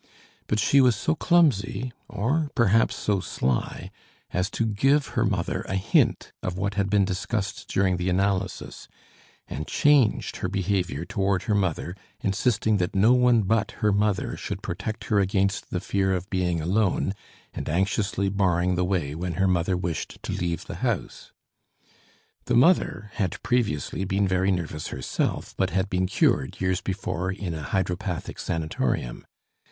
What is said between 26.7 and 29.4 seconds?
before in a hydropathic sanatorium.